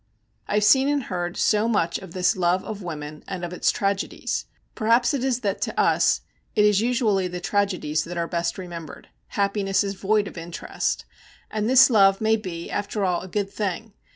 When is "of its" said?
3.45-3.69